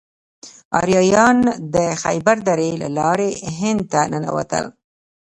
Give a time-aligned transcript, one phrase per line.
[0.79, 1.37] آریایان
[1.73, 4.65] د خیبر درې له لارې هند ته ننوتل.